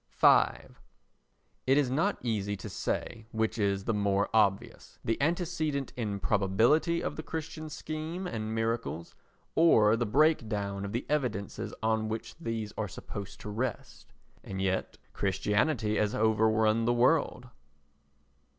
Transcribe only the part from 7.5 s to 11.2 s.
scheme and miracles, or the breakdown of the